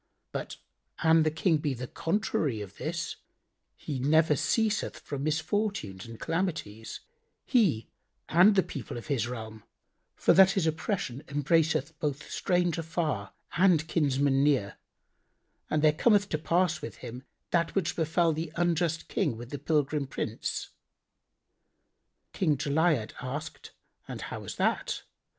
But 0.31 0.57
an 1.03 1.21
the 1.21 1.29
King 1.29 1.57
be 1.57 1.75
the 1.75 1.85
contrary 1.85 2.59
of 2.59 2.77
this, 2.77 3.17
he 3.75 3.99
never 3.99 4.35
ceaseth 4.35 4.97
from 4.97 5.23
misfortunes 5.23 6.07
and 6.07 6.19
calamities, 6.19 7.01
he 7.45 7.87
and 8.27 8.55
the 8.55 8.63
people 8.63 8.97
of 8.97 9.05
his 9.13 9.27
realm; 9.27 9.63
for 10.15 10.33
that 10.33 10.53
his 10.53 10.65
oppression 10.65 11.21
embraceth 11.27 11.99
both 11.99 12.27
stranger 12.31 12.81
far 12.81 13.33
and 13.57 13.87
kinsman 13.87 14.43
near 14.43 14.79
and 15.69 15.83
there 15.83 15.93
cometh 15.93 16.29
to 16.29 16.39
pass 16.39 16.81
with 16.81 16.95
him 17.05 17.23
that 17.51 17.75
which 17.75 17.95
befel 17.95 18.33
the 18.33 18.51
unjust 18.55 19.07
King 19.07 19.37
with 19.37 19.51
the 19.51 19.59
pilgrim 19.59 20.07
Prince." 20.07 20.69
King 22.33 22.57
Jali'ad 22.57 23.13
asked, 23.21 23.69
"And 24.07 24.19
how 24.19 24.39
was 24.39 24.55
that?" 24.55 25.03